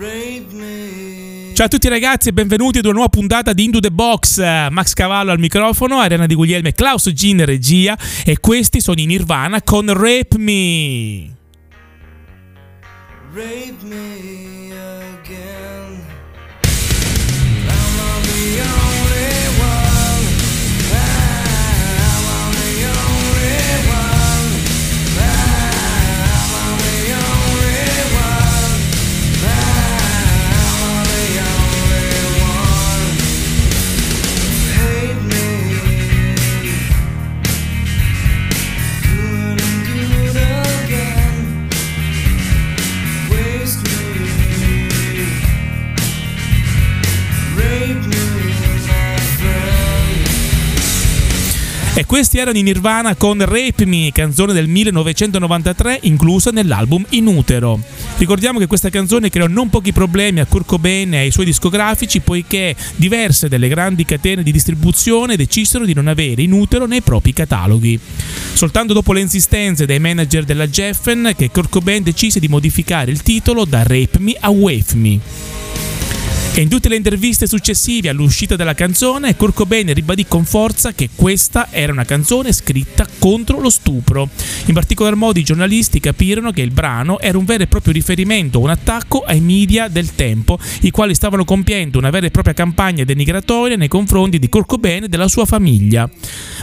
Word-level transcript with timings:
Ciao 0.00 1.66
a 1.66 1.68
tutti 1.68 1.88
ragazzi 1.90 2.30
e 2.30 2.32
benvenuti 2.32 2.78
ad 2.78 2.86
una 2.86 2.94
nuova 2.94 3.10
puntata 3.10 3.52
di 3.52 3.64
Into 3.64 3.80
the 3.80 3.90
Box. 3.90 4.38
Max 4.70 4.94
Cavallo 4.94 5.30
al 5.30 5.38
microfono, 5.38 5.98
Arena 5.98 6.24
di 6.24 6.34
Guglielmo 6.34 6.68
e 6.68 6.72
Klaus 6.72 7.12
G 7.12 7.22
in 7.24 7.44
regia 7.44 7.98
e 8.24 8.40
questi 8.40 8.80
sono 8.80 8.98
i 8.98 9.04
Nirvana 9.04 9.60
con 9.60 9.92
Rape 9.92 10.38
Me. 10.38 11.30
Rape 13.34 13.76
me 13.82 14.72
again. 15.20 15.89
E 51.92 52.06
questi 52.06 52.38
erano 52.38 52.56
i 52.56 52.62
Nirvana 52.62 53.16
con 53.16 53.44
Rape 53.44 53.84
Me, 53.84 54.10
canzone 54.12 54.52
del 54.52 54.68
1993 54.68 55.98
inclusa 56.02 56.50
nell'album 56.50 57.04
In 57.10 57.26
Utero. 57.26 57.80
Ricordiamo 58.16 58.60
che 58.60 58.68
questa 58.68 58.90
canzone 58.90 59.28
creò 59.28 59.48
non 59.48 59.68
pochi 59.68 59.92
problemi 59.92 60.38
a 60.38 60.46
Kurt 60.46 60.66
Cobain 60.66 61.12
e 61.12 61.18
ai 61.18 61.30
suoi 61.32 61.46
discografici 61.46 62.20
poiché 62.20 62.76
diverse 62.94 63.48
delle 63.48 63.68
grandi 63.68 64.04
catene 64.04 64.44
di 64.44 64.52
distribuzione 64.52 65.36
decisero 65.36 65.84
di 65.84 65.92
non 65.92 66.06
avere 66.06 66.42
In 66.42 66.52
Utero 66.52 66.86
nei 66.86 67.02
propri 67.02 67.32
cataloghi. 67.32 67.98
Soltanto 68.52 68.92
dopo 68.92 69.12
le 69.12 69.20
insistenze 69.20 69.84
dei 69.84 69.98
manager 69.98 70.44
della 70.44 70.70
Geffen 70.70 71.34
che 71.36 71.50
Kurt 71.50 71.70
Cobain 71.70 72.04
decise 72.04 72.38
di 72.38 72.48
modificare 72.48 73.10
il 73.10 73.22
titolo 73.22 73.64
da 73.64 73.82
Rape 73.82 74.18
Me 74.20 74.36
a 74.38 74.48
Wave 74.48 74.94
Me. 74.94 75.59
E 76.52 76.62
in 76.62 76.68
tutte 76.68 76.88
le 76.88 76.96
interviste 76.96 77.46
successive 77.46 78.08
all'uscita 78.08 78.56
della 78.56 78.74
canzone, 78.74 79.36
Kurt 79.36 79.54
Cobain 79.54 79.94
ribadì 79.94 80.26
con 80.26 80.44
forza 80.44 80.92
che 80.92 81.08
questa 81.14 81.68
era 81.70 81.92
una 81.92 82.04
canzone 82.04 82.52
scritta 82.52 83.06
contro 83.20 83.60
lo 83.60 83.70
stupro. 83.70 84.28
In 84.66 84.74
particolar 84.74 85.14
modo 85.14 85.38
i 85.38 85.44
giornalisti 85.44 86.00
capirono 86.00 86.50
che 86.50 86.62
il 86.62 86.72
brano 86.72 87.20
era 87.20 87.38
un 87.38 87.44
vero 87.44 87.62
e 87.62 87.66
proprio 87.68 87.92
riferimento, 87.92 88.58
un 88.58 88.68
attacco 88.68 89.20
ai 89.20 89.40
media 89.40 89.86
del 89.86 90.16
tempo, 90.16 90.58
i 90.80 90.90
quali 90.90 91.14
stavano 91.14 91.44
compiendo 91.44 91.98
una 91.98 92.10
vera 92.10 92.26
e 92.26 92.30
propria 92.32 92.52
campagna 92.52 93.04
denigratoria 93.04 93.76
nei 93.76 93.88
confronti 93.88 94.40
di 94.40 94.48
Kurt 94.48 94.66
Cobain 94.66 95.04
e 95.04 95.08
della 95.08 95.28
sua 95.28 95.46
famiglia. 95.46 96.10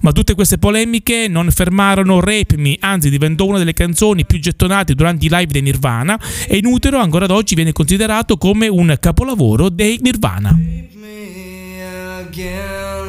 Ma 0.00 0.12
tutte 0.12 0.34
queste 0.34 0.56
polemiche 0.56 1.28
non 1.28 1.50
fermarono 1.50 2.20
Rape 2.20 2.56
Me, 2.56 2.76
anzi 2.80 3.10
diventò 3.10 3.44
una 3.44 3.58
delle 3.58 3.74
canzoni 3.74 4.24
più 4.24 4.40
gettonate 4.40 4.94
durante 4.94 5.26
i 5.26 5.28
live 5.30 5.52
dei 5.52 5.62
Nirvana 5.62 6.18
e 6.48 6.56
in 6.56 6.66
utero 6.66 6.98
ancora 6.98 7.26
ad 7.26 7.30
oggi 7.30 7.54
viene 7.54 7.72
considerato 7.72 8.38
come 8.38 8.66
un 8.66 8.96
capolavoro 8.98 9.68
Nirvana. 9.84 10.52
me 10.96 11.82
again. 11.82 13.03